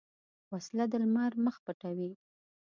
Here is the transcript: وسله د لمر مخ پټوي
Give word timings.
وسله 0.51 0.85
د 0.91 0.93
لمر 1.03 1.31
مخ 1.45 1.55
پټوي 1.65 2.11